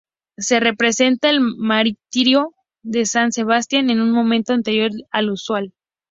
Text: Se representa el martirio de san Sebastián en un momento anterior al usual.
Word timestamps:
Se 0.39 0.59
representa 0.59 1.29
el 1.29 1.41
martirio 1.41 2.55
de 2.81 3.05
san 3.05 3.31
Sebastián 3.31 3.91
en 3.91 4.01
un 4.01 4.11
momento 4.11 4.51
anterior 4.51 4.89
al 5.11 5.29
usual. 5.29 5.75